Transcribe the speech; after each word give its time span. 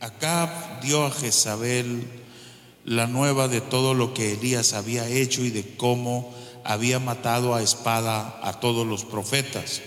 Acab 0.00 0.80
dio 0.80 1.04
a 1.04 1.10
Jezabel 1.10 2.08
la 2.86 3.06
nueva 3.06 3.48
de 3.48 3.60
todo 3.60 3.92
lo 3.92 4.14
que 4.14 4.32
Elías 4.32 4.72
había 4.72 5.06
hecho 5.06 5.44
y 5.44 5.50
de 5.50 5.76
cómo 5.76 6.34
había 6.64 6.98
matado 6.98 7.54
a 7.54 7.62
espada 7.62 8.40
a 8.42 8.60
todos 8.60 8.86
los 8.86 9.04
profetas. 9.04 9.82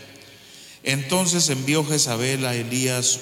Entonces 0.83 1.49
envió 1.49 1.83
Jezabel 1.83 2.45
a 2.45 2.55
Elías 2.55 3.21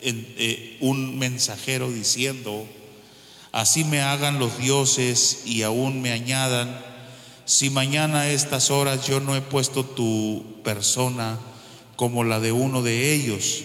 eh, 0.00 0.78
un 0.80 1.18
mensajero 1.18 1.90
diciendo, 1.90 2.66
así 3.52 3.84
me 3.84 4.00
hagan 4.00 4.38
los 4.38 4.56
dioses 4.56 5.42
y 5.44 5.62
aún 5.62 6.00
me 6.00 6.12
añadan, 6.12 6.80
si 7.44 7.68
mañana 7.68 8.22
a 8.22 8.30
estas 8.30 8.70
horas 8.70 9.06
yo 9.06 9.20
no 9.20 9.36
he 9.36 9.42
puesto 9.42 9.84
tu 9.84 10.62
persona 10.64 11.38
como 11.96 12.24
la 12.24 12.40
de 12.40 12.52
uno 12.52 12.82
de 12.82 13.12
ellos. 13.12 13.64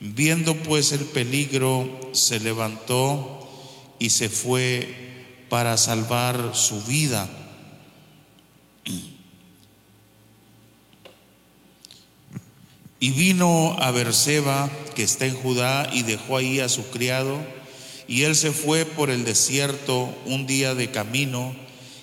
Viendo 0.00 0.56
pues 0.56 0.92
el 0.92 1.04
peligro, 1.04 2.10
se 2.12 2.40
levantó 2.40 3.46
y 3.98 4.10
se 4.10 4.30
fue 4.30 5.44
para 5.50 5.76
salvar 5.76 6.52
su 6.54 6.82
vida. 6.84 7.28
Y 13.02 13.10
vino 13.12 13.76
a 13.78 13.90
Berseba, 13.92 14.70
que 14.94 15.02
está 15.02 15.24
en 15.24 15.34
Judá, 15.34 15.90
y 15.92 16.02
dejó 16.02 16.36
ahí 16.36 16.60
a 16.60 16.68
su 16.68 16.90
criado, 16.90 17.38
y 18.06 18.22
él 18.22 18.36
se 18.36 18.52
fue 18.52 18.84
por 18.84 19.08
el 19.08 19.24
desierto 19.24 20.14
un 20.26 20.46
día 20.46 20.74
de 20.74 20.90
camino, 20.90 21.54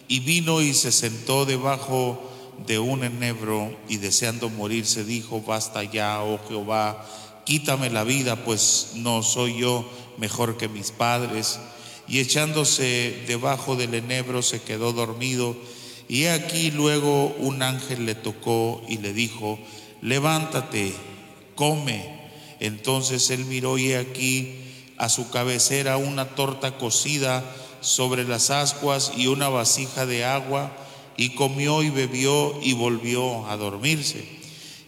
y 0.07 0.21
vino 0.21 0.59
y 0.61 0.73
se 0.73 0.91
sentó 0.91 1.45
debajo 1.45 2.31
de 2.66 2.79
un 2.79 3.03
enebro, 3.03 3.77
y 3.88 3.97
deseando 3.97 4.49
morirse 4.49 5.03
dijo, 5.03 5.41
basta 5.41 5.83
ya, 5.83 6.23
oh 6.23 6.39
Jehová, 6.47 7.05
quítame 7.47 7.89
la 7.89 8.03
vida, 8.03 8.43
pues 8.43 8.89
no 8.95 9.23
soy 9.23 9.59
yo 9.59 9.89
mejor 10.17 10.57
que 10.57 10.67
mis 10.67 10.91
padres 10.91 11.61
y 12.05 12.19
echándose 12.19 13.23
debajo 13.25 13.77
del 13.77 13.94
enebro 13.94 14.41
se 14.41 14.61
quedó 14.61 14.91
dormido. 14.91 15.55
Y 16.09 16.25
aquí 16.25 16.72
luego 16.72 17.33
un 17.39 17.61
ángel 17.63 18.05
le 18.05 18.16
tocó 18.16 18.81
y 18.89 18.97
le 18.97 19.13
dijo, 19.13 19.59
levántate, 20.02 20.94
come. 21.55 22.19
Entonces 22.59 23.30
él 23.30 23.45
miró 23.45 23.77
y 23.77 23.94
aquí 23.94 24.59
a 24.97 25.07
su 25.07 25.29
cabecera 25.29 25.95
una 25.95 26.35
torta 26.35 26.77
cocida 26.77 27.45
sobre 27.79 28.25
las 28.25 28.50
ascuas 28.50 29.13
y 29.16 29.27
una 29.27 29.47
vasija 29.47 30.05
de 30.05 30.25
agua, 30.25 30.75
y 31.16 31.29
comió 31.29 31.81
y 31.81 31.89
bebió 31.91 32.59
y 32.61 32.73
volvió 32.73 33.47
a 33.47 33.55
dormirse. 33.55 34.36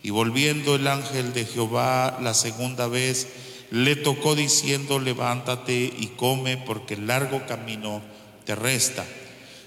Y 0.02 0.11
volviendo 0.11 0.75
el 0.75 0.88
ángel 0.88 1.33
de 1.33 1.45
Jehová 1.45 2.19
la 2.22 2.33
segunda 2.33 2.88
vez, 2.88 3.28
le 3.72 3.95
tocó 3.95 4.36
diciendo, 4.36 5.00
levántate 5.00 5.94
y 5.97 6.08
come, 6.16 6.58
porque 6.58 6.95
el 6.95 7.08
largo 7.08 7.45
camino 7.45 8.02
te 8.45 8.56
resta. 8.56 9.06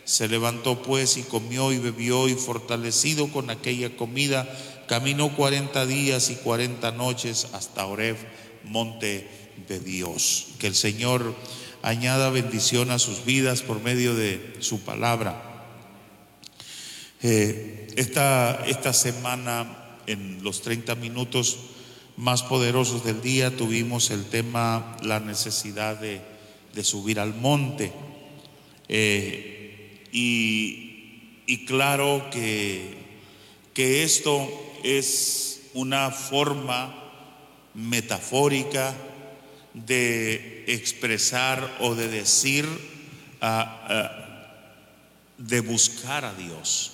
Se 0.04 0.28
levantó 0.28 0.82
pues 0.82 1.16
y 1.16 1.22
comió 1.22 1.72
y 1.72 1.78
bebió 1.78 2.28
y 2.28 2.34
fortalecido 2.34 3.28
con 3.28 3.50
aquella 3.50 3.96
comida, 3.96 4.48
caminó 4.88 5.36
cuarenta 5.36 5.86
días 5.86 6.30
y 6.30 6.34
cuarenta 6.34 6.90
noches 6.90 7.48
hasta 7.52 7.86
Oreb, 7.86 8.16
monte 8.64 9.28
de 9.68 9.78
Dios. 9.78 10.48
Que 10.58 10.66
el 10.66 10.74
Señor 10.74 11.34
añada 11.82 12.30
bendición 12.30 12.90
a 12.90 12.98
sus 12.98 13.24
vidas 13.24 13.62
por 13.62 13.80
medio 13.80 14.14
de 14.14 14.56
su 14.60 14.80
palabra. 14.80 15.68
Eh, 17.22 17.86
esta, 17.96 18.64
esta 18.66 18.92
semana, 18.92 19.81
en 20.06 20.42
los 20.42 20.62
30 20.62 20.94
minutos, 20.96 21.58
más 22.16 22.42
poderosos 22.42 23.04
del 23.04 23.22
día 23.22 23.56
tuvimos 23.56 24.10
el 24.10 24.24
tema 24.24 24.96
la 25.02 25.20
necesidad 25.20 25.98
de, 25.98 26.20
subir 26.82 27.20
al 27.20 27.34
monte. 27.34 27.92
Eh, 28.88 30.08
y, 30.12 31.64
claro 31.66 32.28
que, 32.30 32.94
que 33.74 34.02
esto 34.02 34.48
es 34.82 35.70
una 35.74 36.10
forma 36.10 37.02
metafórica 37.74 38.94
de 39.74 40.64
expresar 40.68 41.76
o 41.80 41.94
de 41.94 42.08
decir, 42.08 42.66
ah, 43.40 43.86
ah, 43.88 44.22
de 45.38 45.60
buscar 45.60 46.24
a 46.24 46.34
Dios, 46.34 46.91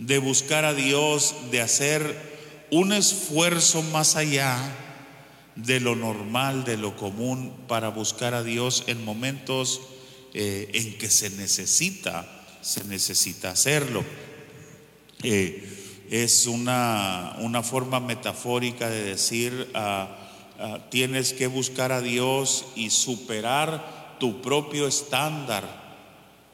de 0.00 0.18
buscar 0.18 0.64
a 0.64 0.72
Dios, 0.72 1.34
de 1.50 1.60
hacer 1.60 2.16
un 2.70 2.92
esfuerzo 2.92 3.82
más 3.82 4.16
allá 4.16 4.58
de 5.56 5.78
lo 5.78 5.94
normal, 5.94 6.64
de 6.64 6.78
lo 6.78 6.96
común, 6.96 7.52
para 7.68 7.90
buscar 7.90 8.32
a 8.32 8.42
Dios 8.42 8.84
en 8.86 9.04
momentos 9.04 9.82
eh, 10.32 10.70
en 10.72 10.96
que 10.96 11.10
se 11.10 11.28
necesita, 11.30 12.26
se 12.62 12.82
necesita 12.84 13.50
hacerlo. 13.50 14.02
Eh, 15.22 16.06
es 16.10 16.46
una, 16.46 17.36
una, 17.40 17.62
forma 17.62 18.00
metafórica 18.00 18.88
de 18.88 19.04
decir, 19.04 19.68
ah, 19.74 20.16
ah, 20.58 20.78
tienes 20.90 21.34
que 21.34 21.46
buscar 21.46 21.92
a 21.92 22.00
Dios 22.00 22.64
y 22.74 22.88
superar 22.88 24.16
tu 24.18 24.40
propio 24.40 24.88
estándar 24.88 25.80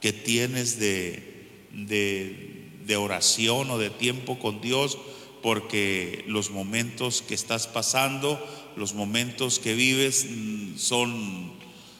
que 0.00 0.12
tienes 0.12 0.78
de, 0.80 1.68
de, 1.72 2.55
de 2.86 2.96
oración 2.96 3.70
o 3.70 3.78
de 3.78 3.90
tiempo 3.90 4.38
con 4.38 4.60
Dios 4.60 4.98
porque 5.42 6.24
los 6.26 6.50
momentos 6.50 7.22
que 7.22 7.34
estás 7.34 7.66
pasando, 7.66 8.44
los 8.74 8.94
momentos 8.94 9.58
que 9.58 9.74
vives 9.74 10.26
mm, 10.28 10.76
son, 10.76 11.52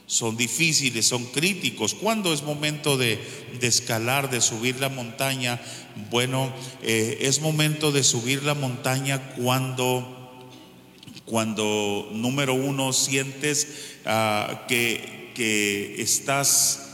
son 0.06 0.36
difíciles, 0.36 1.06
son 1.06 1.24
críticos. 1.26 1.94
¿Cuándo 1.94 2.32
es 2.32 2.42
momento 2.42 2.96
de, 2.96 3.20
escalar, 3.60 4.30
de 4.30 4.40
subir 4.40 4.80
la 4.80 4.88
montaña? 4.88 5.60
Bueno, 6.10 6.52
eh, 6.82 7.18
es 7.20 7.40
momento 7.40 7.92
de 7.92 8.02
subir 8.02 8.42
la 8.42 8.54
montaña 8.54 9.34
cuando, 9.34 10.48
cuando 11.24 12.08
número 12.12 12.54
uno, 12.54 12.92
sientes 12.92 13.98
ah, 14.06 14.64
que, 14.66 15.30
que 15.36 16.02
estás 16.02 16.85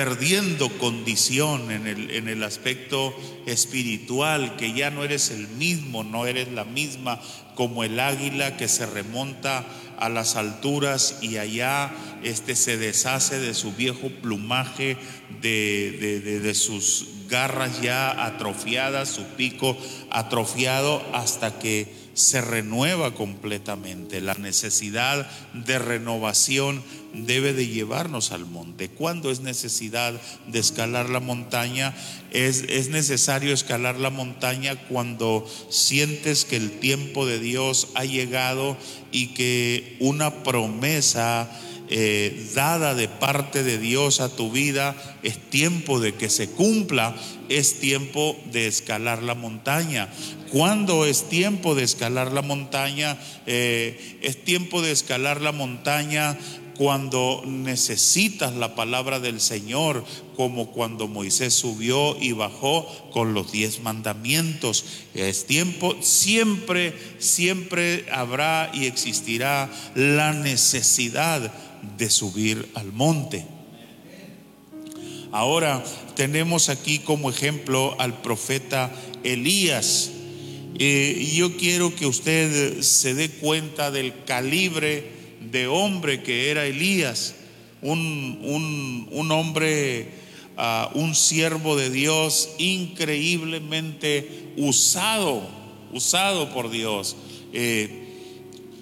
perdiendo 0.00 0.70
condición 0.78 1.70
en 1.70 1.86
el, 1.86 2.10
en 2.12 2.28
el 2.28 2.42
aspecto 2.42 3.14
espiritual, 3.44 4.56
que 4.56 4.72
ya 4.72 4.90
no 4.90 5.04
eres 5.04 5.30
el 5.30 5.46
mismo, 5.46 6.04
no 6.04 6.24
eres 6.24 6.48
la 6.48 6.64
misma 6.64 7.20
como 7.54 7.84
el 7.84 8.00
águila 8.00 8.56
que 8.56 8.66
se 8.66 8.86
remonta 8.86 9.66
a 9.98 10.08
las 10.08 10.36
alturas 10.36 11.18
y 11.20 11.36
allá 11.36 11.92
este 12.22 12.56
se 12.56 12.78
deshace 12.78 13.40
de 13.40 13.52
su 13.52 13.74
viejo 13.74 14.08
plumaje, 14.22 14.96
de, 15.42 16.40
de 16.40 16.54
sus 16.54 17.04
garras 17.28 17.82
ya 17.82 18.24
atrofiadas, 18.24 19.10
su 19.10 19.24
pico 19.36 19.76
atrofiado, 20.08 21.04
hasta 21.12 21.58
que 21.58 21.92
se 22.20 22.40
renueva 22.40 23.14
completamente. 23.14 24.20
La 24.20 24.34
necesidad 24.34 25.28
de 25.52 25.78
renovación 25.78 26.82
debe 27.14 27.52
de 27.52 27.66
llevarnos 27.66 28.32
al 28.32 28.46
monte. 28.46 28.88
Cuando 28.88 29.30
es 29.30 29.40
necesidad 29.40 30.20
de 30.46 30.58
escalar 30.58 31.08
la 31.08 31.20
montaña? 31.20 31.94
Es, 32.30 32.64
es 32.68 32.88
necesario 32.88 33.52
escalar 33.52 33.98
la 33.98 34.10
montaña 34.10 34.76
cuando 34.88 35.48
sientes 35.70 36.44
que 36.44 36.56
el 36.56 36.70
tiempo 36.78 37.26
de 37.26 37.40
Dios 37.40 37.88
ha 37.94 38.04
llegado 38.04 38.76
y 39.10 39.28
que 39.28 39.96
una 39.98 40.42
promesa 40.42 41.50
eh, 41.90 42.50
dada 42.54 42.94
de 42.94 43.08
parte 43.08 43.64
de 43.64 43.76
Dios 43.78 44.20
a 44.20 44.28
tu 44.28 44.52
vida, 44.52 44.94
es 45.24 45.38
tiempo 45.50 45.98
de 45.98 46.14
que 46.14 46.30
se 46.30 46.48
cumpla, 46.48 47.16
es 47.48 47.80
tiempo 47.80 48.36
de 48.52 48.68
escalar 48.68 49.24
la 49.24 49.34
montaña. 49.34 50.08
¿Cuándo 50.52 51.04
es 51.04 51.28
tiempo 51.28 51.74
de 51.74 51.82
escalar 51.82 52.32
la 52.32 52.42
montaña? 52.42 53.18
Eh, 53.46 54.18
es 54.22 54.44
tiempo 54.44 54.82
de 54.82 54.92
escalar 54.92 55.40
la 55.40 55.52
montaña 55.52 56.38
cuando 56.80 57.42
necesitas 57.44 58.54
la 58.54 58.74
palabra 58.74 59.20
del 59.20 59.38
Señor, 59.38 60.02
como 60.34 60.70
cuando 60.70 61.08
Moisés 61.08 61.52
subió 61.52 62.16
y 62.18 62.32
bajó 62.32 62.86
con 63.12 63.34
los 63.34 63.52
diez 63.52 63.80
mandamientos. 63.80 64.86
Es 65.12 65.44
tiempo, 65.44 65.94
siempre, 66.00 66.94
siempre 67.18 68.06
habrá 68.10 68.70
y 68.72 68.86
existirá 68.86 69.68
la 69.94 70.32
necesidad 70.32 71.52
de 71.96 72.10
subir 72.10 72.70
al 72.74 72.92
monte. 72.92 73.46
Ahora 75.32 75.84
tenemos 76.16 76.68
aquí 76.68 76.98
como 76.98 77.30
ejemplo 77.30 77.96
al 77.98 78.20
profeta 78.20 78.92
Elías. 79.22 80.10
y 80.78 81.34
yo 81.36 81.56
quiero 81.56 81.94
que 81.94 82.06
usted 82.06 82.80
se 82.80 83.14
dé 83.14 83.30
cuenta 83.30 83.90
del 83.90 84.24
calibre 84.24 85.20
de 85.40 85.66
hombre 85.66 86.22
que 86.22 86.50
era 86.50 86.66
Elías, 86.66 87.34
un, 87.82 89.08
un, 89.10 89.32
hombre, 89.32 90.10
ah, 90.56 90.90
un 90.94 91.14
siervo 91.14 91.76
de 91.76 91.90
Dios 91.90 92.50
increíblemente 92.58 94.52
usado, 94.56 95.42
usado 95.92 96.52
por 96.52 96.70
Dios. 96.70 97.16
Eh, 97.52 97.96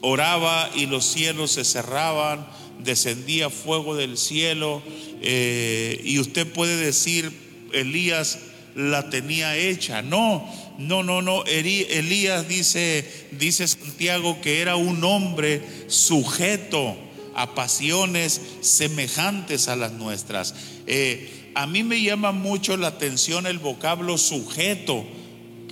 oraba 0.01 0.71
y 0.75 0.87
los 0.87 1.05
cielos 1.05 1.53
se 1.53 1.65
cerraban, 1.65 2.47
descendía 2.83 3.51
fuego 3.51 3.95
del 3.95 4.17
cielo, 4.17 4.83
eh, 5.21 6.01
y 6.05 6.19
usted 6.19 6.47
puede 6.47 6.77
decir, 6.77 7.33
Elías 7.73 8.39
la 8.75 9.11
tenía 9.11 9.57
hecha. 9.57 10.03
No, 10.03 10.49
no, 10.79 11.03
no, 11.03 11.21
no. 11.23 11.45
Elías 11.45 12.49
dice, 12.49 13.05
dice 13.33 13.67
Santiago 13.67 14.41
que 14.41 14.61
era 14.61 14.77
un 14.77 15.03
hombre 15.05 15.63
sujeto 15.89 16.97
a 17.35 17.55
pasiones 17.55 18.41
semejantes 18.61 19.69
a 19.69 19.77
las 19.77 19.93
nuestras. 19.93 20.55
Eh, 20.87 21.51
a 21.55 21.67
mí 21.67 21.83
me 21.83 22.01
llama 22.01 22.33
mucho 22.33 22.77
la 22.77 22.89
atención 22.89 23.47
el 23.47 23.59
vocablo 23.59 24.17
sujeto, 24.17 25.05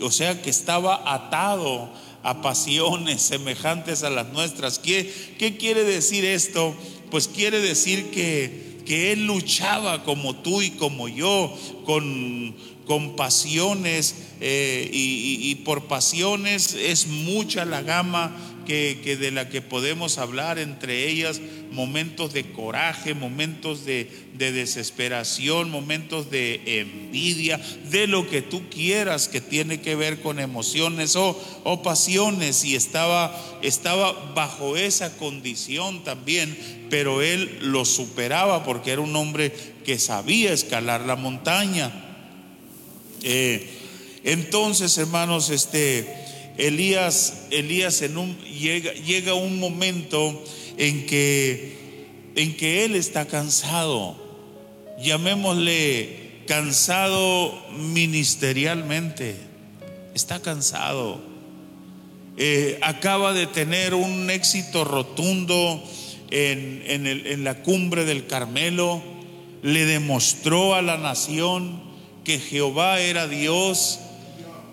o 0.01 0.11
sea 0.11 0.43
que 0.43 0.51
estaba 0.51 1.15
atado 1.15 1.93
a 2.27 2.43
pasiones 2.43 3.23
semejantes 3.23 4.03
a 4.03 4.11
las 4.11 4.33
nuestras. 4.33 4.81
¿Qué, 4.81 5.13
qué 5.39 5.57
quiere 5.57 5.85
decir 5.85 6.25
esto? 6.25 6.75
Pues 7.09 7.29
quiere 7.29 7.61
decir 7.61 8.11
que, 8.11 8.81
que 8.85 9.13
él 9.13 9.27
luchaba 9.27 10.03
como 10.03 10.35
tú 10.35 10.61
y 10.61 10.71
como 10.71 11.07
yo, 11.07 11.57
con, 11.85 12.57
con 12.85 13.15
pasiones, 13.15 14.27
eh, 14.41 14.91
y, 14.93 15.55
por 15.65 15.85
pasiones 15.85 16.75
es 16.75 17.07
mucha 17.07 17.65
la 17.65 17.83
gama 17.83 18.37
que, 18.67 19.17
de 19.19 19.31
la 19.31 19.49
que 19.49 19.63
podemos 19.63 20.19
hablar, 20.19 20.59
entre 20.59 21.09
ellas 21.09 21.41
momentos 21.73 22.35
de 22.35 22.53
coraje, 22.53 23.15
momentos 23.15 23.87
de, 23.87 24.11
desesperación, 24.37 25.71
momentos 25.71 26.31
de 26.31 26.81
envidia, 26.81 27.59
de 27.91 28.07
lo 28.07 28.29
que 28.29 28.43
tú 28.43 28.69
quieras 28.69 29.29
que 29.29 29.41
tiene 29.41 29.81
que 29.81 29.95
ver 29.95 30.21
con 30.21 30.39
emociones 30.39 31.17
o, 31.17 31.41
o 31.65 31.83
pasiones. 31.83 32.65
Y 32.65 32.77
estaba, 32.77 33.35
estaba 33.63 34.13
bajo 34.35 34.77
esa 34.77 35.17
condición 35.17 36.05
también, 36.05 36.87
pero 36.91 37.23
él 37.23 37.59
lo 37.63 37.87
superaba 37.87 38.65
porque 38.65 38.91
era 38.91 39.01
un 39.01 39.17
hombre 39.17 39.53
que 39.87 39.99
sabía 39.99 40.53
escalar 40.53 41.03
la 41.03 41.17
montaña. 41.17 41.93
Eh, 43.23 43.71
entonces, 44.25 44.99
hermanos, 44.99 45.51
este 45.51 46.26
Elías, 46.59 47.47
Elías 47.51 48.01
llega 48.01 49.35
un 49.35 49.59
momento 49.59 50.43
en 50.79 51.07
que, 51.07 51.77
en 52.35 52.57
que 52.57 52.85
él 52.85 52.95
está 52.95 53.27
cansado, 53.27 54.17
llamémosle 55.03 56.45
cansado 56.47 57.53
ministerialmente, 57.77 59.37
está 60.15 60.41
cansado. 60.41 61.21
Eh, 62.39 62.79
acaba 62.83 63.33
de 63.33 63.47
tener 63.47 63.95
un 63.95 64.31
éxito 64.31 64.85
rotundo 64.85 65.83
en, 66.31 66.83
en 66.87 67.45
la 67.45 67.63
cumbre 67.63 68.05
del 68.05 68.27
Carmelo, 68.27 69.03
le 69.63 69.85
demostró 69.85 70.75
a 70.75 70.83
la 70.83 70.97
nación 70.97 71.83
que 72.25 72.39
Jehová 72.39 73.01
era 73.01 73.29
Dios 73.29 74.01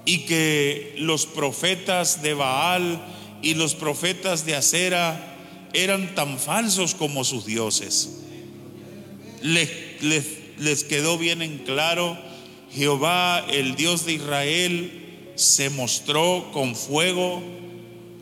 y 0.05 0.19
que 0.19 0.95
los 0.97 1.25
profetas 1.25 2.21
de 2.21 2.33
Baal 2.33 3.01
y 3.41 3.53
los 3.53 3.75
profetas 3.75 4.45
de 4.45 4.55
Acera 4.55 5.33
eran 5.73 6.15
tan 6.15 6.39
falsos 6.39 6.95
como 6.95 7.23
sus 7.23 7.45
dioses. 7.45 8.21
Les, 9.41 9.69
les, 10.57 10.83
quedó 10.83 11.17
bien 11.17 11.41
en 11.41 11.59
claro, 11.59 12.17
Jehová, 12.73 13.45
el 13.51 13.75
Dios 13.75 14.05
de 14.05 14.13
Israel, 14.13 15.31
se 15.35 15.69
mostró 15.69 16.49
con 16.53 16.75
fuego, 16.75 17.41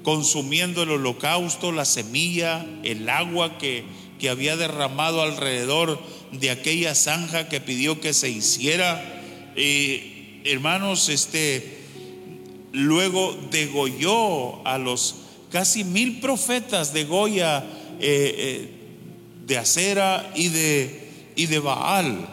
consumiendo 0.04 0.84
el 0.84 0.92
holocausto, 0.92 1.72
la 1.72 1.86
semilla, 1.86 2.66
el 2.84 3.08
agua 3.10 3.58
que, 3.58 3.84
que 4.20 4.30
había 4.30 4.56
derramado 4.56 5.22
alrededor 5.22 6.00
de 6.32 6.50
aquella 6.50 6.96
zanja 6.96 7.50
que 7.50 7.62
pidió 7.62 8.00
que 8.00 8.14
se 8.14 8.30
hiciera. 8.30 9.04
Y 9.56 10.21
hermanos, 10.46 11.10
este, 11.10 11.80
luego 12.72 13.38
degolló 13.52 14.66
a 14.66 14.78
los 14.78 15.16
casi 15.52 15.84
mil 15.84 16.20
profetas 16.20 16.94
de 16.94 17.04
Goya, 17.06 17.60
eh, 18.00 18.36
eh, 18.38 18.70
de 19.46 19.58
Acera 19.58 20.32
y 20.36 20.48
de, 20.48 21.10
y 21.36 21.46
de 21.48 21.60
Baal. 21.60 22.28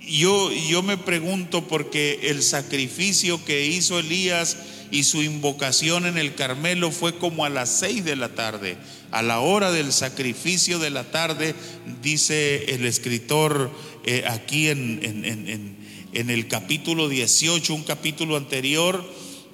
Yo, 0.00 0.50
yo 0.52 0.82
me 0.82 0.96
pregunto 0.96 1.68
porque 1.68 2.20
el 2.30 2.42
sacrificio 2.42 3.44
que 3.44 3.66
hizo 3.66 3.98
Elías 3.98 4.56
y 4.90 5.04
su 5.04 5.22
invocación 5.22 6.06
en 6.06 6.18
el 6.18 6.34
Carmelo 6.34 6.90
fue 6.90 7.16
como 7.16 7.44
a 7.44 7.50
las 7.50 7.68
seis 7.68 8.04
de 8.04 8.16
la 8.16 8.30
tarde. 8.30 8.76
A 9.10 9.22
la 9.22 9.40
hora 9.40 9.70
del 9.70 9.92
sacrificio 9.92 10.78
de 10.78 10.90
la 10.90 11.04
tarde, 11.04 11.54
dice 12.02 12.74
el 12.74 12.84
escritor 12.86 13.70
eh, 14.04 14.24
aquí 14.26 14.68
en, 14.68 15.00
en, 15.02 16.30
el 16.30 16.48
capítulo 16.48 17.08
18, 17.08 17.74
un 17.74 17.84
capítulo 17.84 18.36
anterior, 18.36 19.04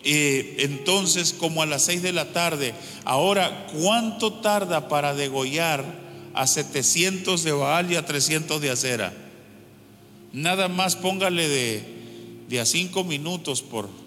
eh, 0.04 0.56
entonces 0.60 1.32
como 1.32 1.62
a 1.62 1.66
las 1.66 1.82
seis 1.82 2.02
de 2.02 2.12
la 2.12 2.32
tarde. 2.32 2.74
Ahora, 3.04 3.66
¿cuánto 3.78 4.34
tarda 4.34 4.88
para 4.88 5.14
degollar 5.14 5.84
a 6.34 6.46
700 6.46 7.42
de 7.42 7.52
Baal 7.52 7.92
y 7.92 7.96
a 7.96 8.06
300 8.06 8.60
de 8.60 8.70
acera? 8.70 9.12
Nada 10.32 10.68
más 10.68 10.96
póngale 10.96 11.48
de, 11.48 11.84
de 12.48 12.60
a 12.60 12.66
cinco 12.66 13.04
minutos 13.04 13.62
por... 13.62 14.03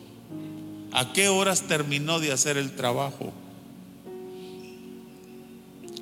¿A 0.92 1.14
qué 1.14 1.30
horas 1.30 1.64
terminó 1.64 2.20
de 2.20 2.32
hacer 2.32 2.58
el 2.58 2.72
trabajo? 2.72 3.34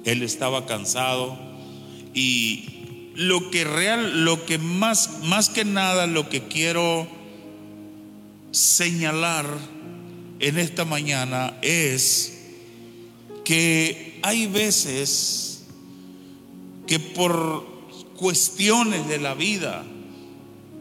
Él 0.03 0.21
estaba 0.21 0.65
cansado 0.65 1.37
y 2.13 3.11
lo 3.15 3.49
que 3.49 3.63
real, 3.63 4.23
lo 4.25 4.45
que 4.45 4.57
más, 4.57 5.23
más 5.23 5.49
que 5.49 5.65
nada, 5.65 6.05
lo 6.05 6.29
que 6.29 6.43
quiero 6.43 7.07
señalar 8.51 9.45
en 10.39 10.57
esta 10.57 10.85
mañana 10.85 11.57
es 11.61 12.37
que 13.43 14.19
hay 14.21 14.47
veces 14.47 15.63
que 16.87 16.99
por 16.99 17.65
cuestiones 18.15 19.07
de 19.07 19.17
la 19.17 19.33
vida, 19.33 19.83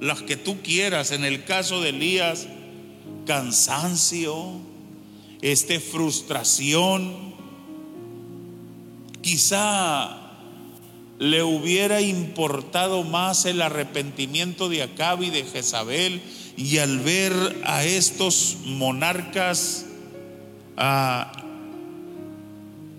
las 0.01 0.23
que 0.23 0.37
tú 0.37 0.61
quieras, 0.63 1.13
en 1.13 1.25
el 1.25 1.45
caso 1.45 1.81
de 1.81 1.91
Elías, 1.91 2.47
cansancio, 3.27 4.53
este 5.43 5.81
frustración, 5.81 7.35
quizá 9.21 10.21
le 11.19 11.43
hubiera 11.43 12.01
importado 12.01 13.03
más 13.05 13.45
el 13.45 13.63
arrepentimiento 13.63 14.69
de 14.69 14.83
Acab 14.83 15.23
y 15.23 15.31
de 15.31 15.45
Jezabel 15.45 16.21
y 16.57 16.79
al 16.79 17.01
ver 17.01 17.33
a 17.65 17.85
estos 17.85 18.59
monarcas 18.65 19.87
ah, 20.77 21.33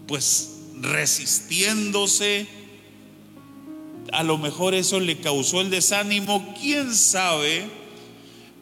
pues 0.08 0.52
resistiéndose 0.82 2.48
a 4.12 4.24
lo 4.24 4.38
mejor 4.38 4.74
eso 4.76 5.00
le 5.00 5.18
causó 5.18 5.62
el 5.62 5.70
desánimo, 5.70 6.56
quién 6.60 6.94
sabe, 6.94 7.66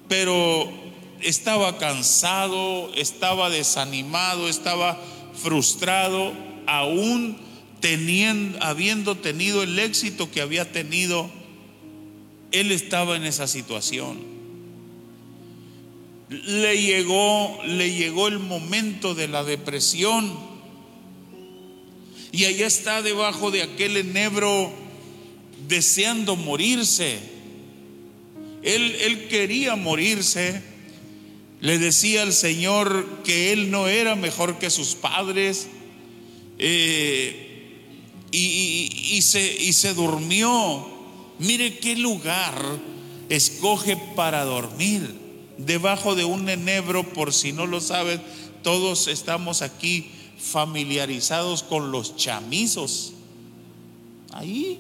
pero 0.08 0.72
estaba 1.24 1.78
cansado, 1.78 2.92
estaba 2.96 3.50
desanimado, 3.50 4.48
estaba 4.50 5.02
frustrado, 5.34 6.34
aún 6.68 7.38
habiendo 8.62 9.18
tenido 9.18 9.64
el 9.64 9.78
éxito 9.78 10.32
que 10.32 10.42
había 10.42 10.72
tenido, 10.72 11.30
él 12.52 12.72
estaba 12.72 13.18
en 13.18 13.26
esa 13.26 13.48
situación. 13.48 14.20
Le 16.30 16.82
llegó, 16.82 17.60
le 17.66 17.94
llegó 17.94 18.28
el 18.28 18.40
momento 18.40 19.16
de 19.16 19.28
la 19.28 19.44
depresión. 19.44 20.34
Y 22.32 22.46
allá 22.46 22.66
está 22.66 23.02
debajo 23.02 23.52
de 23.52 23.64
aquel 23.64 23.98
enebro 23.98 24.72
deseando 25.68 26.36
morirse. 26.36 27.20
Él, 28.64 28.96
él 29.02 29.28
quería 29.28 29.76
morirse. 29.76 30.73
Le 31.64 31.80
decía 31.80 32.24
al 32.24 32.34
Señor 32.34 33.22
que 33.24 33.54
él 33.54 33.72
no 33.72 33.88
era 33.88 34.18
mejor 34.18 34.60
que 34.60 34.70
sus 34.70 34.96
padres. 34.96 35.70
Eh, 36.60 37.80
y, 38.32 39.22
se, 39.22 39.64
y 39.64 39.72
se 39.72 39.94
durmió. 39.94 40.86
Mire 41.40 41.78
qué 41.78 41.96
lugar 41.96 42.54
escoge 43.30 43.96
para 44.14 44.44
dormir. 44.44 45.10
Debajo 45.58 46.16
de 46.16 46.26
un 46.26 46.50
enebro, 46.50 47.08
por 47.14 47.32
si 47.32 47.54
no 47.54 47.66
lo 47.66 47.80
sabes, 47.80 48.20
todos 48.62 49.08
estamos 49.08 49.62
aquí 49.62 50.12
familiarizados 50.38 51.64
con 51.64 51.94
los 51.94 52.18
chamizos. 52.18 53.14
Ahí 54.34 54.80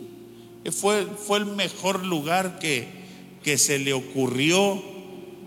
fue, 0.69 1.05
fue 1.05 1.37
el 1.37 1.45
mejor 1.45 2.05
lugar 2.05 2.59
que, 2.59 2.89
que 3.41 3.57
se 3.57 3.79
le 3.79 3.93
ocurrió 3.93 4.92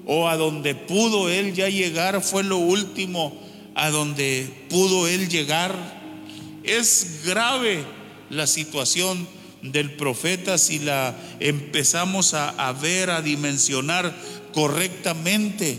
o 0.06 0.28
a 0.28 0.36
donde 0.36 0.74
pudo 0.74 1.28
él 1.28 1.52
ya 1.52 1.68
llegar 1.68 2.22
fue 2.22 2.44
lo 2.44 2.58
último 2.58 3.36
a 3.74 3.90
donde 3.90 4.48
pudo 4.70 5.06
él 5.08 5.28
llegar. 5.28 5.74
Es 6.62 7.22
grave 7.24 7.84
la 8.30 8.46
situación 8.46 9.28
del 9.62 9.92
profeta 9.92 10.58
si 10.58 10.78
la 10.78 11.16
empezamos 11.40 12.34
a, 12.34 12.72
ver, 12.72 13.10
a 13.10 13.20
dimensionar 13.20 14.16
correctamente. 14.52 15.78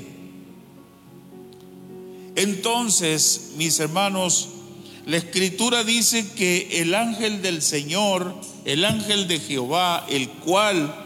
Entonces, 2.35 3.53
mis 3.57 3.79
hermanos, 3.79 4.49
la 5.05 5.17
escritura 5.17 5.83
dice 5.83 6.27
que 6.35 6.81
el 6.81 6.93
ángel 6.93 7.41
del 7.41 7.61
Señor, 7.61 8.35
el 8.65 8.85
ángel 8.85 9.27
de 9.27 9.39
Jehová, 9.39 10.05
el 10.09 10.29
cual 10.29 10.96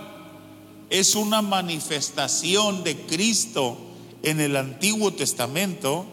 es 0.92 1.16
una 1.16 1.42
manifestación 1.42 2.84
de 2.84 2.98
Cristo 2.98 3.78
en 4.24 4.42
el 4.42 4.58
Antiguo 4.58 5.14
Testamento, 5.14 6.06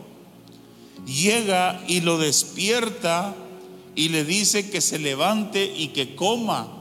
llega 1.05 1.83
y 1.89 2.01
lo 2.01 2.17
despierta 2.17 3.35
y 3.97 4.09
le 4.09 4.25
dice 4.25 4.71
que 4.71 4.81
se 4.81 5.01
levante 5.01 5.65
y 5.77 5.89
que 5.89 6.15
coma. 6.15 6.75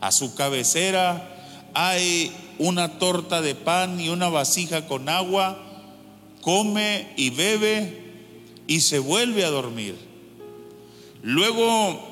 A 0.00 0.12
su 0.12 0.34
cabecera 0.34 1.70
hay 1.74 2.32
una 2.58 2.98
torta 2.98 3.42
de 3.42 3.54
pan 3.54 4.00
y 4.00 4.08
una 4.08 4.28
vasija 4.28 4.86
con 4.86 5.08
agua, 5.08 5.60
come 6.42 7.12
y 7.16 7.30
bebe 7.30 8.02
y 8.68 8.80
se 8.80 9.00
vuelve 9.00 9.44
a 9.44 9.50
dormir. 9.50 9.96
Luego, 11.22 12.11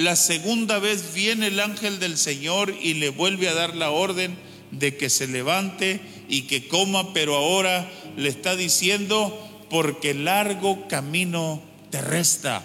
la 0.00 0.16
segunda 0.16 0.78
vez 0.78 1.14
viene 1.14 1.48
el 1.48 1.60
ángel 1.60 1.98
del 1.98 2.16
Señor 2.16 2.74
y 2.80 2.94
le 2.94 3.10
vuelve 3.10 3.48
a 3.48 3.54
dar 3.54 3.76
la 3.76 3.90
orden 3.90 4.36
de 4.70 4.96
que 4.96 5.10
se 5.10 5.26
levante 5.26 6.00
y 6.28 6.42
que 6.42 6.68
coma, 6.68 7.12
pero 7.12 7.36
ahora 7.36 7.90
le 8.16 8.28
está 8.28 8.56
diciendo, 8.56 9.66
porque 9.68 10.14
largo 10.14 10.88
camino 10.88 11.60
te 11.90 12.00
resta. 12.00 12.62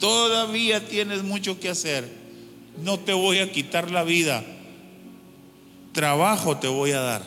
Todavía 0.00 0.86
tienes 0.86 1.22
mucho 1.22 1.60
que 1.60 1.68
hacer. 1.68 2.08
No 2.82 2.98
te 2.98 3.12
voy 3.12 3.38
a 3.38 3.52
quitar 3.52 3.90
la 3.90 4.02
vida. 4.02 4.44
Trabajo 5.92 6.56
te 6.58 6.68
voy 6.68 6.92
a 6.92 7.00
dar. 7.00 7.22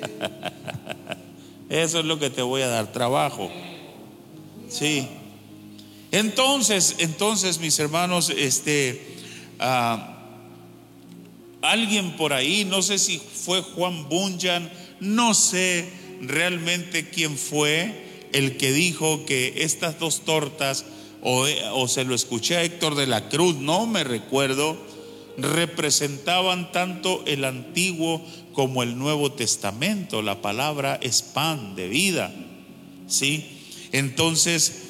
Eso 1.68 2.00
es 2.00 2.04
lo 2.04 2.18
que 2.18 2.30
te 2.30 2.42
voy 2.42 2.62
a 2.62 2.68
dar, 2.68 2.92
trabajo. 2.92 3.50
Sí. 4.68 5.08
Entonces, 6.12 6.96
entonces, 6.98 7.58
mis 7.58 7.78
hermanos, 7.78 8.30
este, 8.30 9.16
ah, 9.58 10.16
alguien 11.62 12.16
por 12.16 12.32
ahí, 12.32 12.64
no 12.64 12.82
sé 12.82 12.98
si 12.98 13.18
fue 13.18 13.62
Juan 13.62 14.08
Bunyan, 14.08 14.70
no 15.00 15.34
sé 15.34 15.88
realmente 16.20 17.10
quién 17.10 17.36
fue 17.36 18.28
el 18.32 18.56
que 18.56 18.72
dijo 18.72 19.24
que 19.24 19.54
estas 19.58 19.98
dos 19.98 20.24
tortas, 20.24 20.84
o, 21.22 21.88
se 21.88 22.04
lo 22.04 22.14
escuché 22.14 22.56
a 22.56 22.62
Héctor 22.62 22.94
de 22.94 23.06
la 23.06 23.28
Cruz, 23.28 23.56
no 23.56 23.86
me 23.86 24.04
recuerdo, 24.04 24.76
representaban 25.38 26.70
tanto 26.70 27.24
el 27.26 27.44
Antiguo 27.44 28.22
como 28.52 28.82
el 28.82 28.96
Nuevo 28.96 29.32
Testamento. 29.32 30.22
La 30.22 30.40
palabra 30.40 30.98
es 31.02 31.22
pan 31.22 31.74
de 31.74 31.88
vida. 31.88 32.32
¿Sí? 33.08 33.44
Entonces, 33.92 34.85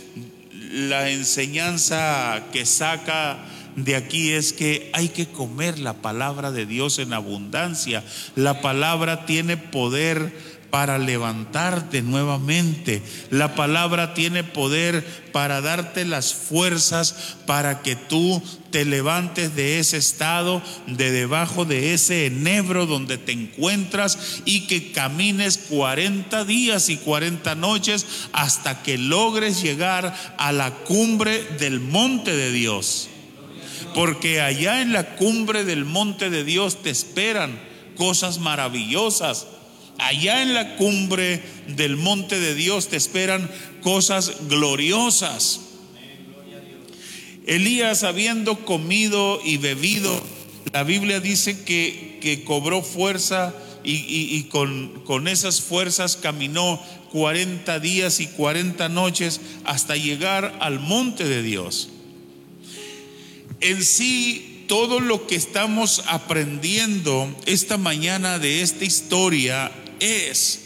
la 0.73 1.11
enseñanza 1.11 2.44
que 2.52 2.66
saca 2.66 3.38
de 3.76 3.94
aquí 3.94 4.32
es 4.32 4.52
que 4.52 4.90
hay 4.94 5.11
que 5.11 5.26
comer 5.26 5.78
la 5.78 5.94
palabra 5.94 6.50
de 6.50 6.64
Dios 6.64 6.99
en 6.99 7.12
abundancia. 7.12 8.02
La 8.35 8.62
palabra 8.62 9.26
tiene 9.26 9.56
poder 9.56 10.55
para 10.76 10.99
levantarte 10.99 12.02
nuevamente. 12.02 13.00
La 13.30 13.54
palabra 13.54 14.12
tiene 14.12 14.45
poder 14.45 15.02
para 15.33 15.62
darte 15.62 16.04
las 16.04 16.35
fuerzas 16.35 17.37
para 17.47 17.80
que 17.80 17.97
tú 17.97 18.42
te 18.71 18.85
levantes 18.85 19.56
de 19.56 19.78
ese 19.78 19.97
estado, 19.97 20.61
de 20.87 21.12
debajo 21.12 21.64
de 21.64 21.95
ese 21.95 22.26
enebro 22.26 22.85
donde 22.85 23.16
te 23.16 23.33
encuentras 23.33 24.42
y 24.45 24.66
que 24.66 24.92
camines 24.92 25.56
40 25.71 26.45
días 26.45 26.90
y 26.90 26.99
40 26.99 27.54
noches 27.54 28.04
hasta 28.35 28.83
que 28.83 28.99
logres 28.99 29.62
llegar 29.62 30.14
a 30.37 30.52
la 30.52 30.73
cumbre 30.75 31.42
del 31.59 31.80
monte 31.80 32.37
de 32.37 32.52
Dios. 32.52 33.09
Porque 33.95 34.42
allá 34.42 34.83
en 34.83 34.92
la 34.92 35.16
cumbre 35.16 35.64
del 35.64 35.87
monte 35.87 36.28
de 36.28 36.45
Dios 36.45 36.83
te 36.83 36.90
esperan 36.90 37.59
cosas 37.97 38.40
maravillosas 38.40 39.47
Allá 39.99 40.43
en 40.43 40.55
la 40.55 40.76
cumbre 40.76 41.43
del 41.69 41.97
monte 41.97 42.38
de 42.38 42.55
Dios 42.55 42.88
te 42.88 42.97
esperan 42.97 43.50
cosas 43.83 44.33
gloriosas. 44.49 45.61
Elías 47.47 48.03
habiendo 48.03 48.65
comido 48.65 49.41
y 49.45 49.57
bebido, 49.57 50.21
la 50.73 50.83
Biblia 50.83 51.21
dice 51.21 51.65
que, 51.65 52.19
que 52.21 52.45
cobró 52.45 52.83
fuerza 52.83 53.55
y, 53.88 54.43
con, 54.45 55.03
con 55.05 55.29
esas 55.29 55.61
fuerzas 55.61 56.17
caminó 56.17 56.83
40 57.12 57.79
días 57.79 58.19
y 58.19 58.26
40 58.26 58.88
noches 58.88 59.41
hasta 59.65 59.97
llegar 59.97 60.57
al 60.61 60.81
monte 60.81 61.25
de 61.25 61.43
Dios. 61.43 61.91
En 63.61 63.85
sí, 63.85 64.65
todo 64.67 64.99
lo 64.99 65.26
que 65.26 65.37
estamos 65.37 66.03
aprendiendo 66.09 67.35
esta 67.47 67.79
mañana 67.79 68.38
de 68.38 68.62
esta 68.62 68.85
historia 68.85 69.71
es 70.00 70.62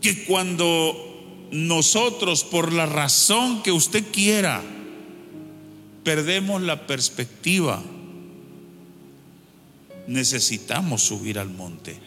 que 0.00 0.24
cuando 0.24 1.48
nosotros, 1.50 2.44
por 2.44 2.72
la 2.72 2.86
razón 2.86 3.62
que 3.62 3.72
usted 3.72 4.04
quiera, 4.12 4.62
perdemos 6.04 6.62
la 6.62 6.86
perspectiva, 6.86 7.82
necesitamos 10.06 11.02
subir 11.02 11.38
al 11.38 11.50
monte. 11.50 11.98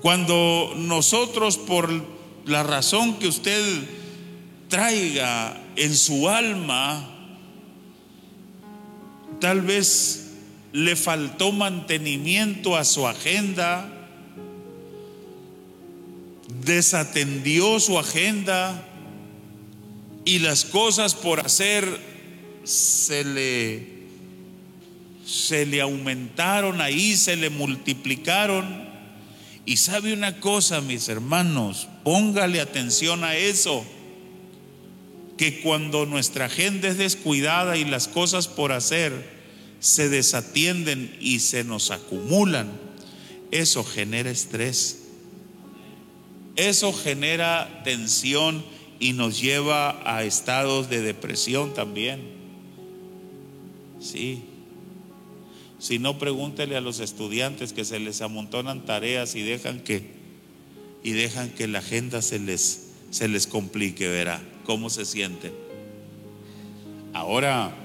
Cuando 0.00 0.74
nosotros, 0.76 1.58
por 1.58 1.88
la 2.44 2.62
razón 2.62 3.18
que 3.18 3.28
usted 3.28 3.62
traiga 4.68 5.60
en 5.76 5.94
su 5.94 6.28
alma, 6.28 7.08
tal 9.40 9.60
vez 9.60 10.21
le 10.72 10.96
faltó 10.96 11.52
mantenimiento 11.52 12.76
a 12.76 12.84
su 12.84 13.06
agenda, 13.06 13.90
desatendió 16.64 17.78
su 17.80 17.98
agenda 17.98 18.88
y 20.24 20.38
las 20.38 20.64
cosas 20.64 21.14
por 21.14 21.40
hacer 21.40 22.00
se 22.64 23.24
le 23.24 23.92
se 25.24 25.66
le 25.66 25.80
aumentaron 25.80 26.80
ahí, 26.80 27.16
se 27.16 27.36
le 27.36 27.48
multiplicaron. 27.48 28.90
Y 29.64 29.76
sabe 29.76 30.12
una 30.12 30.40
cosa, 30.40 30.80
mis 30.80 31.08
hermanos, 31.08 31.88
póngale 32.02 32.60
atención 32.60 33.24
a 33.24 33.36
eso, 33.36 33.84
que 35.38 35.60
cuando 35.60 36.04
nuestra 36.04 36.46
agenda 36.46 36.88
es 36.88 36.98
descuidada 36.98 37.76
y 37.76 37.84
las 37.84 38.08
cosas 38.08 38.48
por 38.48 38.72
hacer, 38.72 39.41
se 39.82 40.08
desatienden 40.08 41.14
y 41.20 41.40
se 41.40 41.64
nos 41.64 41.90
acumulan, 41.90 42.70
eso 43.50 43.82
genera 43.82 44.30
estrés. 44.30 45.00
Eso 46.54 46.92
genera 46.92 47.82
tensión 47.82 48.64
y 49.00 49.12
nos 49.12 49.40
lleva 49.40 50.00
a 50.04 50.22
estados 50.22 50.88
de 50.88 51.00
depresión 51.00 51.74
también. 51.74 52.20
Sí. 54.00 54.44
Si 55.80 55.98
no, 55.98 56.16
pregúntele 56.16 56.76
a 56.76 56.80
los 56.80 57.00
estudiantes 57.00 57.72
que 57.72 57.84
se 57.84 57.98
les 57.98 58.20
amontonan 58.20 58.86
tareas 58.86 59.34
y 59.34 59.42
dejan 59.42 59.80
que 59.80 60.22
y 61.02 61.10
dejan 61.10 61.50
que 61.50 61.66
la 61.66 61.80
agenda 61.80 62.22
se 62.22 62.38
les 62.38 62.90
se 63.10 63.26
les 63.26 63.48
complique, 63.48 64.06
verá 64.06 64.40
cómo 64.64 64.90
se 64.90 65.04
sienten. 65.04 65.52
Ahora 67.12 67.81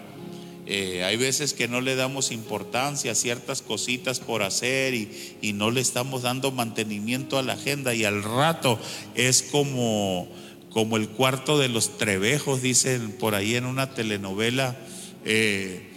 eh, 0.70 1.06
hay 1.06 1.16
veces 1.16 1.54
que 1.54 1.70
no 1.70 1.80
le 1.80 1.96
damos 1.96 2.34
importancia 2.34 3.14
a 3.14 3.16
ciertas 3.16 3.62
cositas 3.62 4.20
por 4.20 4.44
hacer 4.44 4.94
y, 4.94 5.54
no 5.54 5.72
le 5.72 5.80
estamos 5.80 6.24
dando 6.24 6.52
mantenimiento 6.52 7.38
a 7.38 7.42
la 7.42 7.54
agenda 7.54 7.96
y 7.96 8.04
al 8.04 8.22
rato 8.22 8.78
es 9.16 9.44
como, 9.44 10.28
como 10.70 10.98
el 10.98 11.08
cuarto 11.08 11.58
de 11.58 11.70
los 11.70 11.98
trebejos, 11.98 12.62
dicen 12.62 13.14
por 13.14 13.34
ahí 13.34 13.56
en 13.56 13.66
una 13.66 13.94
telenovela, 13.94 14.76
eh, 15.24 15.88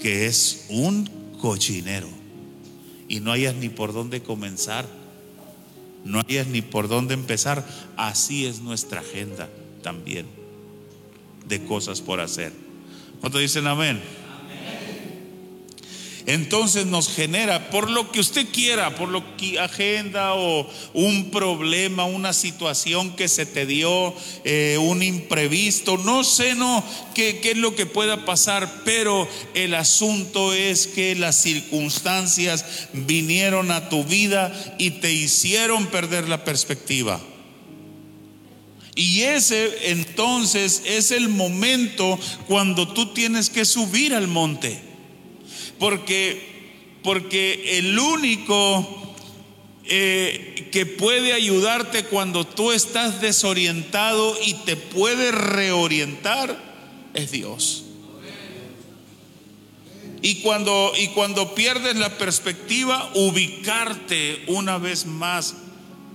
que 0.00 0.24
es 0.24 0.64
un 0.70 1.08
cochinero 1.38 2.08
y 3.08 3.20
no 3.20 3.30
hayas 3.30 3.54
ni 3.54 3.68
por 3.68 3.92
dónde 3.92 4.22
comenzar, 4.22 4.86
no 6.02 6.20
hayas 6.26 6.46
ni 6.46 6.62
por 6.62 6.88
dónde 6.88 7.12
empezar. 7.12 7.62
Así 7.98 8.46
es 8.46 8.60
nuestra 8.60 9.00
agenda 9.00 9.50
también 9.82 10.26
de 11.46 11.62
cosas 11.66 12.00
por 12.00 12.20
hacer. 12.20 12.63
¿Cuánto 13.20 13.38
dicen 13.38 13.66
amén? 13.66 14.02
entonces 16.26 16.86
nos 16.86 17.08
genera, 17.08 17.70
por 17.70 17.90
lo 17.90 18.10
que 18.10 18.20
usted 18.20 18.46
quiera, 18.50 18.94
por 18.94 19.08
lo 19.08 19.36
que 19.36 19.58
agenda 19.58 20.34
o 20.34 20.68
un 20.94 21.30
problema, 21.30 22.04
una 22.04 22.32
situación 22.32 23.14
que 23.14 23.28
se 23.28 23.44
te 23.44 23.66
dio, 23.66 24.14
eh, 24.44 24.78
un 24.80 25.02
imprevisto, 25.02 25.98
no 25.98 26.24
sé, 26.24 26.54
no, 26.54 26.82
qué 27.14 27.40
es 27.42 27.56
lo 27.58 27.74
que 27.74 27.86
pueda 27.86 28.24
pasar, 28.24 28.82
pero 28.84 29.28
el 29.54 29.74
asunto 29.74 30.54
es 30.54 30.86
que 30.86 31.14
las 31.14 31.36
circunstancias 31.36 32.88
vinieron 32.92 33.70
a 33.70 33.88
tu 33.90 34.04
vida 34.04 34.52
y 34.78 34.92
te 34.92 35.12
hicieron 35.12 35.86
perder 35.86 36.28
la 36.28 36.44
perspectiva. 36.44 37.20
Y 38.96 39.22
ese 39.22 39.90
entonces 39.90 40.82
es 40.86 41.10
el 41.10 41.28
momento 41.28 42.18
cuando 42.46 42.86
tú 42.88 43.12
tienes 43.12 43.50
que 43.50 43.64
subir 43.64 44.14
al 44.14 44.28
monte. 44.28 44.78
Porque, 45.78 46.98
porque 47.02 47.78
el 47.78 47.98
único 47.98 49.16
eh, 49.86 50.68
que 50.70 50.86
puede 50.86 51.32
ayudarte 51.32 52.04
cuando 52.04 52.46
tú 52.46 52.70
estás 52.70 53.20
desorientado 53.20 54.36
y 54.44 54.54
te 54.54 54.76
puede 54.76 55.32
reorientar 55.32 56.56
es 57.14 57.32
Dios. 57.32 57.84
Y 60.22 60.36
cuando, 60.36 60.92
y 60.96 61.08
cuando 61.08 61.54
pierdes 61.54 61.96
la 61.96 62.16
perspectiva, 62.16 63.10
ubicarte 63.14 64.44
una 64.46 64.78
vez 64.78 65.04
más 65.04 65.54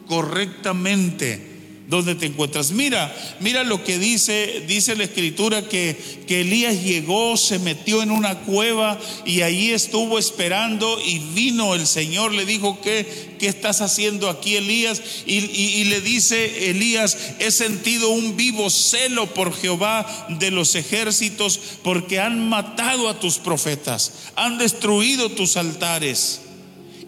correctamente 0.08 1.49
donde 1.90 2.14
te 2.14 2.28
encuentras. 2.28 2.72
Mira, 2.72 3.14
mira 3.40 3.64
lo 3.64 3.84
que 3.84 3.98
dice, 3.98 4.64
dice 4.68 4.96
la 4.96 5.06
escritura 5.06 5.68
que, 5.68 5.98
que 6.28 6.42
Elías 6.42 6.84
llegó, 6.84 7.36
se 7.36 7.58
metió 7.58 8.04
en 8.04 8.12
una 8.12 8.36
cueva 8.42 9.00
y 9.26 9.42
allí 9.42 9.72
estuvo 9.72 10.20
esperando 10.20 11.00
y 11.04 11.18
vino 11.34 11.74
el 11.74 11.88
Señor, 11.88 12.32
le 12.32 12.46
dijo, 12.46 12.80
¿qué, 12.82 13.36
qué 13.40 13.48
estás 13.48 13.82
haciendo 13.82 14.30
aquí 14.30 14.56
Elías? 14.56 15.02
Y, 15.26 15.38
y 15.38 15.84
le 15.86 16.00
dice 16.02 16.70
Elías, 16.70 17.18
he 17.40 17.50
sentido 17.50 18.10
un 18.10 18.38
vivo 18.38 18.70
celo 18.70 19.34
por 19.34 19.52
Jehová 19.52 20.28
de 20.30 20.52
los 20.52 20.76
ejércitos 20.76 21.60
porque 21.82 22.20
han 22.20 22.50
matado 22.50 23.10
a 23.10 23.20
tus 23.20 23.40
profetas, 23.40 24.14
han 24.36 24.60
destruido 24.60 25.30
tus 25.30 25.58
altares 25.58 26.42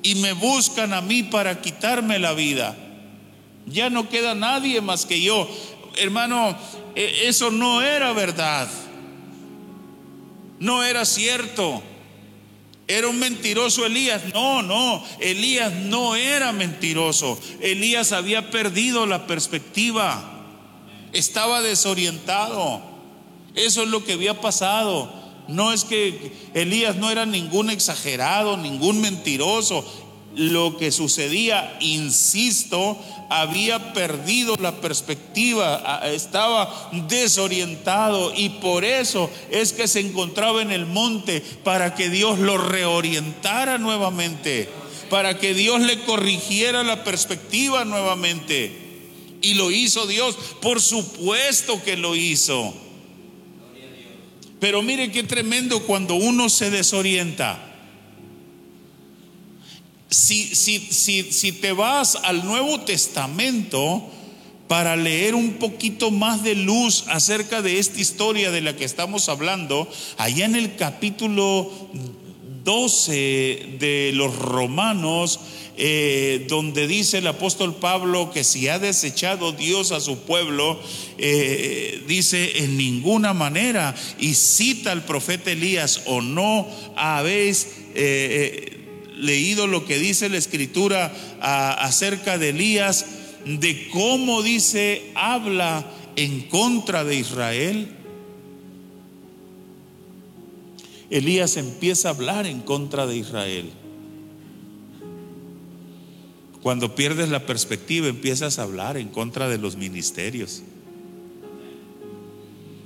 y 0.02 0.16
me 0.16 0.34
buscan 0.34 0.94
a 0.94 1.02
mí 1.02 1.22
para 1.22 1.62
quitarme 1.62 2.18
la 2.18 2.34
vida. 2.34 2.91
Ya 3.66 3.90
no 3.90 4.10
queda 4.10 4.36
nadie 4.36 4.82
más 4.82 5.06
que 5.06 5.22
yo. 5.22 5.48
Hermano, 5.98 6.58
e, 6.96 7.28
eso 7.28 7.52
no 7.52 7.82
era 7.82 8.14
verdad. 8.14 8.70
No 10.60 10.84
era 10.84 11.06
cierto. 11.06 11.82
¿Era 12.88 13.08
un 13.08 13.20
mentiroso 13.20 13.86
Elías? 13.86 14.22
No, 14.34 14.62
no, 14.62 15.04
Elías 15.20 15.72
no 15.72 16.16
era 16.16 16.52
mentiroso. 16.52 17.40
Elías 17.62 18.12
había 18.12 18.52
perdido 18.52 19.06
la 19.06 19.28
perspectiva. 19.28 20.22
Estaba 21.14 21.62
desorientado. 21.62 22.82
Eso 23.56 23.84
es 23.84 23.90
lo 23.90 24.04
que 24.04 24.14
había 24.14 24.42
pasado. 24.42 25.12
No 25.48 25.72
es 25.74 25.84
que 25.84 26.34
Elías 26.54 26.96
no 26.98 27.10
era 27.10 27.26
ningún 27.26 27.70
exagerado, 27.70 28.58
ningún 28.58 29.02
mentiroso 29.02 29.86
lo 30.36 30.78
que 30.78 30.92
sucedía, 30.92 31.78
insisto, 31.82 32.98
había 33.30 33.94
perdido 33.94 34.56
la 34.60 34.80
perspectiva, 34.80 36.02
estaba 36.06 36.92
desorientado 37.10 38.34
y 38.36 38.50
por 38.50 38.86
eso 38.86 39.30
es 39.50 39.74
que 39.74 39.88
se 39.88 40.00
encontraba 40.00 40.62
en 40.62 40.72
el 40.72 40.86
monte 40.86 41.42
para 41.64 41.96
que 41.96 42.10
Dios 42.10 42.40
lo 42.40 42.58
reorientara 42.58 43.78
nuevamente, 43.78 44.70
para 45.10 45.38
que 45.38 45.54
Dios 45.54 45.82
le 45.82 46.00
corrigiera 46.02 46.84
la 46.84 47.04
perspectiva 47.04 47.84
nuevamente. 47.84 48.80
Y 49.42 49.56
lo 49.56 49.72
hizo 49.72 50.06
Dios, 50.06 50.38
por 50.62 50.82
supuesto 50.82 51.82
que 51.84 51.98
lo 51.98 52.16
hizo. 52.16 52.74
Pero 54.60 54.84
mire 54.84 55.12
qué 55.12 55.24
tremendo 55.24 55.82
cuando 55.82 56.14
uno 56.14 56.48
se 56.48 56.70
desorienta 56.70 57.71
si, 60.12 60.54
si, 60.54 61.52
te 61.54 61.72
vas 61.72 62.18
al 62.24 62.46
Nuevo 62.46 62.82
Testamento 62.82 64.04
para 64.68 64.96
leer 64.98 65.36
un 65.36 65.54
poquito 65.54 66.12
más 66.12 66.44
de 66.44 66.56
luz 66.56 67.06
acerca 67.08 67.62
de 67.62 67.80
esta 67.80 68.00
historia 68.00 68.52
de 68.52 68.62
la 68.62 68.76
que 68.76 68.84
estamos 68.84 69.30
hablando, 69.30 69.90
allá 70.18 70.46
en 70.46 70.56
el 70.56 70.76
capítulo 70.76 71.72
12 72.66 73.78
de 73.80 74.12
los 74.14 74.36
Romanos, 74.36 75.40
eh, 75.78 76.46
donde 76.50 76.88
dice 76.88 77.20
el 77.20 77.28
apóstol 77.28 77.76
Pablo 77.76 78.32
que 78.32 78.44
si 78.44 78.68
ha 78.68 78.80
desechado 78.80 79.54
Dios 79.54 79.94
a 79.94 80.02
su 80.02 80.20
pueblo, 80.20 80.78
eh, 81.18 82.04
dice 82.08 82.64
en 82.64 82.78
ninguna 82.78 83.34
manera, 83.34 83.96
y 84.20 84.34
cita 84.34 84.92
al 84.92 85.06
profeta 85.06 85.52
Elías, 85.52 86.02
o 86.06 86.22
no 86.22 86.68
habéis... 86.98 87.70
Eh, 87.96 88.78
leído 89.22 89.68
lo 89.68 89.86
que 89.86 90.00
dice 90.00 90.30
la 90.30 90.38
escritura 90.38 91.14
acerca 91.40 92.38
de 92.38 92.50
Elías, 92.50 93.06
de 93.46 93.88
cómo 93.90 94.42
dice, 94.42 95.12
habla 95.16 95.86
en 96.16 96.42
contra 96.42 97.04
de 97.04 97.16
Israel. 97.16 97.96
Elías 101.10 101.58
empieza 101.58 102.10
a 102.10 102.12
hablar 102.12 102.46
en 102.48 102.62
contra 102.62 103.06
de 103.06 103.18
Israel. 103.18 103.70
Cuando 106.62 106.96
pierdes 106.96 107.30
la 107.30 107.46
perspectiva 107.46 108.08
empiezas 108.08 108.60
a 108.60 108.64
hablar 108.64 108.98
en 108.98 109.10
contra 109.10 109.50
de 109.50 109.58
los 109.58 109.76
ministerios. 109.76 110.62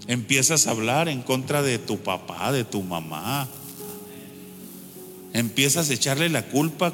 Empiezas 0.08 0.68
a 0.68 0.72
hablar 0.72 1.10
en 1.10 1.22
contra 1.22 1.62
de 1.62 1.78
tu 1.78 1.98
papá, 1.98 2.52
de 2.52 2.64
tu 2.64 2.84
mamá, 2.84 3.50
empiezas 5.36 5.90
a 5.90 5.94
echarle 5.94 6.30
la 6.30 6.48
culpa 6.48 6.94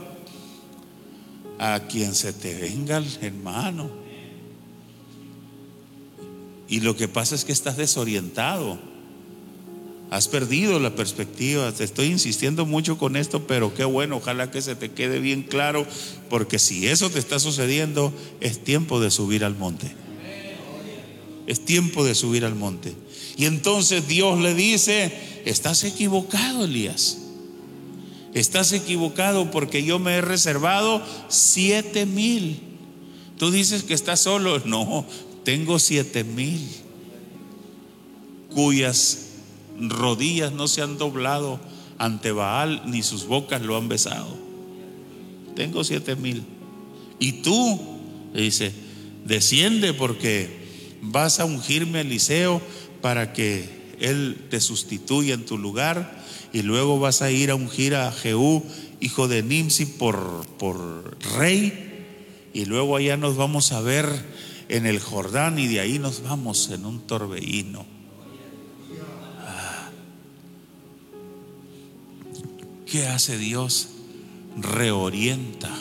a 1.59 1.81
quien 1.87 2.15
se 2.15 2.33
te 2.33 2.55
venga, 2.55 3.01
hermano. 3.21 3.91
Y 6.67 6.79
lo 6.79 6.97
que 6.97 7.07
pasa 7.07 7.35
es 7.35 7.45
que 7.45 7.51
estás 7.51 7.77
desorientado. 7.77 8.79
Has 10.09 10.27
perdido 10.27 10.79
la 10.79 10.95
perspectiva. 10.95 11.71
Te 11.71 11.83
estoy 11.83 12.07
insistiendo 12.07 12.65
mucho 12.65 12.97
con 12.97 13.15
esto, 13.15 13.45
pero 13.45 13.75
qué 13.75 13.83
bueno, 13.85 14.17
ojalá 14.17 14.49
que 14.49 14.63
se 14.63 14.75
te 14.75 14.89
quede 14.89 15.19
bien 15.19 15.43
claro, 15.43 15.85
porque 16.27 16.57
si 16.57 16.87
eso 16.87 17.11
te 17.11 17.19
está 17.19 17.37
sucediendo, 17.37 18.11
es 18.39 18.63
tiempo 18.63 18.99
de 18.99 19.11
subir 19.11 19.45
al 19.45 19.55
monte. 19.55 19.91
Es 21.45 21.63
tiempo 21.63 22.03
de 22.03 22.15
subir 22.15 22.43
al 22.43 22.55
monte. 22.55 22.95
Y 23.37 23.45
entonces 23.45 24.07
Dios 24.07 24.39
le 24.39 24.55
dice, 24.55 25.13
estás 25.45 25.83
equivocado, 25.83 26.65
Elías. 26.65 27.20
Estás 28.33 28.71
equivocado 28.71 29.51
porque 29.51 29.83
yo 29.83 29.99
me 29.99 30.15
he 30.15 30.21
reservado 30.21 31.01
siete 31.27 32.05
mil. 32.05 32.59
Tú 33.37 33.51
dices 33.51 33.83
que 33.83 33.93
estás 33.93 34.21
solo. 34.21 34.59
No, 34.65 35.05
tengo 35.43 35.79
siete 35.79 36.23
mil 36.23 36.67
cuyas 38.53 39.27
rodillas 39.79 40.51
no 40.51 40.67
se 40.67 40.81
han 40.81 40.97
doblado 40.97 41.59
ante 41.97 42.31
Baal 42.31 42.83
ni 42.85 43.03
sus 43.03 43.25
bocas 43.25 43.61
lo 43.61 43.77
han 43.77 43.89
besado. 43.89 44.37
Tengo 45.55 45.83
siete 45.83 46.15
mil. 46.15 46.43
Y 47.19 47.33
tú, 47.43 47.79
dice, 48.33 48.71
desciende 49.25 49.93
porque 49.93 50.61
vas 51.01 51.39
a 51.39 51.45
ungirme 51.45 51.99
a 51.99 52.01
Eliseo 52.01 52.61
para 53.01 53.33
que 53.33 53.80
él 54.01 54.47
te 54.49 54.59
sustituya 54.59 55.35
en 55.35 55.45
tu 55.45 55.57
lugar 55.57 56.19
y 56.51 56.63
luego 56.63 56.99
vas 56.99 57.21
a 57.21 57.31
ir 57.31 57.51
a 57.51 57.55
ungir 57.55 57.95
a 57.95 58.11
Jehú, 58.11 58.63
hijo 58.99 59.27
de 59.27 59.43
Nimsi, 59.43 59.85
por, 59.85 60.45
por 60.57 61.17
rey, 61.37 62.49
y 62.53 62.65
luego 62.65 62.97
allá 62.97 63.15
nos 63.15 63.37
vamos 63.37 63.71
a 63.71 63.79
ver 63.79 64.07
en 64.67 64.85
el 64.85 64.99
Jordán 64.99 65.59
y 65.59 65.67
de 65.67 65.79
ahí 65.79 65.99
nos 65.99 66.23
vamos 66.23 66.69
en 66.71 66.85
un 66.85 66.99
torbellino. 67.01 67.85
Ah. 69.39 69.89
¿Qué 72.85 73.07
hace 73.07 73.37
Dios? 73.37 73.89
Reorienta 74.57 75.73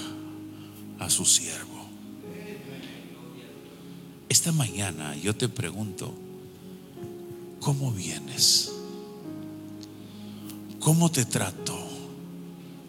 a 0.98 1.10
su 1.10 1.24
siervo. 1.24 1.70
Esta 4.28 4.52
mañana 4.52 5.16
yo 5.16 5.34
te 5.34 5.48
pregunto, 5.48 6.14
¿cómo 7.60 7.92
vienes? 7.92 8.72
¿Cómo 10.80 11.10
te 11.10 11.24
trató 11.24 11.78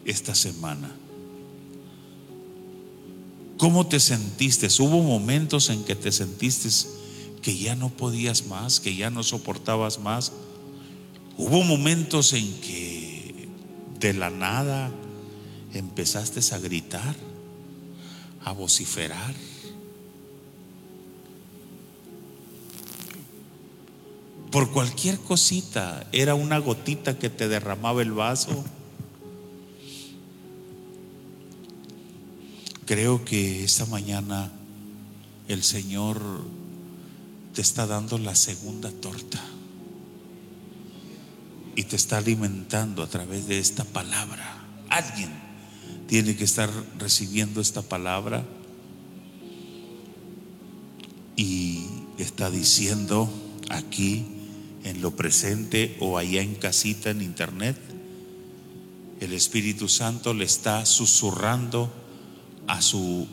esta 0.04 0.34
semana? 0.34 0.90
¿Cómo 3.58 3.86
te 3.86 4.00
sentiste? 4.00 4.66
Hubo 4.82 5.02
momentos 5.02 5.68
en 5.68 5.84
que 5.84 5.94
te 5.94 6.10
sentiste 6.10 6.70
que 7.42 7.56
ya 7.56 7.76
no 7.76 7.90
podías 7.90 8.46
más, 8.46 8.80
que 8.80 8.96
ya 8.96 9.10
no 9.10 9.22
soportabas 9.22 9.98
más. 9.98 10.32
Hubo 11.36 11.62
momentos 11.62 12.32
en 12.32 12.60
que 12.60 13.48
de 14.00 14.14
la 14.14 14.30
nada 14.30 14.90
empezaste 15.74 16.40
a 16.54 16.58
gritar, 16.58 17.14
a 18.44 18.52
vociferar. 18.52 19.34
Por 24.52 24.70
cualquier 24.70 25.18
cosita, 25.18 26.06
era 26.12 26.34
una 26.34 26.58
gotita 26.58 27.18
que 27.18 27.30
te 27.30 27.48
derramaba 27.48 28.02
el 28.02 28.12
vaso. 28.12 28.62
Creo 32.84 33.24
que 33.24 33.64
esta 33.64 33.86
mañana 33.86 34.52
el 35.48 35.62
Señor 35.62 36.20
te 37.54 37.62
está 37.62 37.86
dando 37.86 38.18
la 38.18 38.34
segunda 38.34 38.90
torta 38.90 39.42
y 41.74 41.84
te 41.84 41.96
está 41.96 42.18
alimentando 42.18 43.02
a 43.02 43.06
través 43.06 43.48
de 43.48 43.58
esta 43.58 43.84
palabra. 43.84 44.66
Alguien 44.90 45.30
tiene 46.08 46.36
que 46.36 46.44
estar 46.44 46.70
recibiendo 46.98 47.62
esta 47.62 47.80
palabra 47.80 48.44
y 51.36 51.86
está 52.18 52.50
diciendo 52.50 53.30
aquí 53.70 54.41
en 54.84 55.00
lo 55.00 55.14
presente 55.16 55.96
o 56.00 56.18
allá 56.18 56.42
en 56.42 56.54
casita 56.54 57.10
en 57.10 57.22
internet, 57.22 57.76
el 59.20 59.32
Espíritu 59.32 59.88
Santo 59.88 60.34
le 60.34 60.44
está 60.44 60.84
susurrando 60.84 61.92
a 62.66 62.82
su 62.82 63.28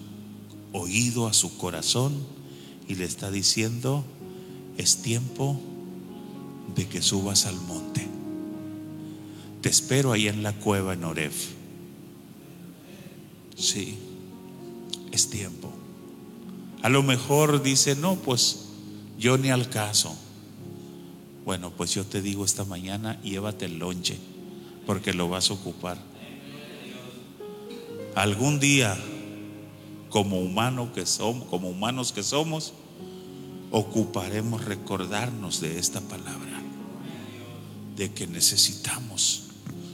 oído, 0.74 1.28
a 1.28 1.34
su 1.34 1.58
corazón 1.58 2.14
y 2.88 2.96
le 2.96 3.06
está 3.06 3.32
diciendo, 3.32 4.04
es 4.78 5.02
tiempo 5.02 5.60
de 6.76 6.88
que 6.88 7.02
subas 7.02 7.46
al 7.46 7.60
monte. 7.62 8.08
Te 9.62 9.70
espero 9.70 10.12
ahí 10.12 10.28
en 10.28 10.44
la 10.44 10.54
cueva 10.54 10.94
en 10.94 11.04
Oref. 11.04 11.50
Sí, 13.56 13.98
es 15.12 15.30
tiempo. 15.30 15.72
A 16.82 16.90
lo 16.90 17.04
mejor 17.04 17.62
dice, 17.62 17.96
no, 17.96 18.16
pues 18.16 18.66
yo 19.18 19.38
ni 19.38 19.50
al 19.50 19.70
caso. 19.70 20.16
Bueno, 21.50 21.72
pues 21.76 21.96
yo 21.96 22.06
te 22.06 22.22
digo 22.22 22.46
esta 22.46 22.64
mañana, 22.64 23.20
llévate 23.24 23.66
el 23.66 23.80
lonche, 23.80 24.20
porque 24.86 25.14
lo 25.14 25.30
vas 25.30 25.50
a 25.50 25.56
ocupar. 25.56 25.98
Algún 28.14 28.60
día, 28.60 28.96
como 30.10 30.40
que 30.94 31.08
somos, 31.08 31.48
como 31.48 31.70
humanos 31.70 32.12
que 32.12 32.22
somos, 32.22 32.74
ocuparemos 33.72 34.64
recordarnos 34.64 35.60
de 35.60 35.80
esta 35.80 36.02
palabra, 36.02 36.62
de 37.96 38.14
que 38.14 38.28
necesitamos 38.28 39.46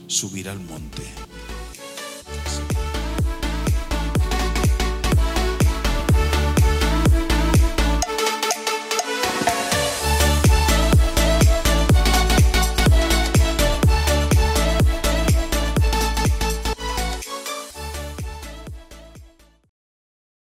subir 0.08 0.50
al 0.50 0.60
monte. 0.60 1.04